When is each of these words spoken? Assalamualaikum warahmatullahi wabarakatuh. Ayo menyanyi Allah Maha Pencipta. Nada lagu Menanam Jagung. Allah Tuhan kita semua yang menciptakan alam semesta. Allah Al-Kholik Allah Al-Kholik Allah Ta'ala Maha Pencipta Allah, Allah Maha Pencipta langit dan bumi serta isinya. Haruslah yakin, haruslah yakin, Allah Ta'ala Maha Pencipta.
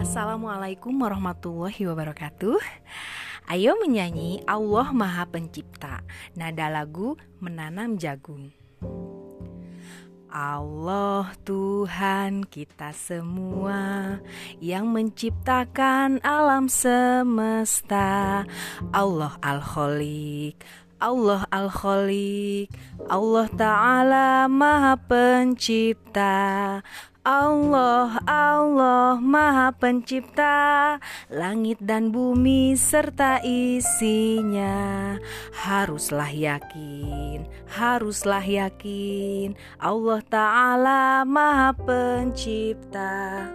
Assalamualaikum 0.00 0.96
warahmatullahi 0.96 1.84
wabarakatuh. 1.84 2.56
Ayo 3.52 3.76
menyanyi 3.84 4.40
Allah 4.48 4.96
Maha 4.96 5.28
Pencipta. 5.28 6.00
Nada 6.32 6.72
lagu 6.72 7.20
Menanam 7.36 8.00
Jagung. 8.00 8.48
Allah 10.32 11.28
Tuhan 11.44 12.48
kita 12.48 12.96
semua 12.96 14.16
yang 14.56 14.88
menciptakan 14.88 16.24
alam 16.24 16.72
semesta. 16.72 18.48
Allah 18.96 19.36
Al-Kholik 19.44 20.64
Allah 21.00 21.48
Al-Kholik 21.48 22.68
Allah 23.08 23.48
Ta'ala 23.52 24.48
Maha 24.52 25.00
Pencipta 25.00 26.36
Allah, 27.20 28.16
Allah 28.24 29.20
Maha 29.20 29.76
Pencipta 29.76 30.96
langit 31.28 31.76
dan 31.84 32.08
bumi 32.08 32.72
serta 32.80 33.44
isinya. 33.44 35.20
Haruslah 35.52 36.32
yakin, 36.32 37.44
haruslah 37.68 38.40
yakin, 38.40 39.52
Allah 39.76 40.24
Ta'ala 40.24 41.28
Maha 41.28 41.76
Pencipta. 41.76 43.52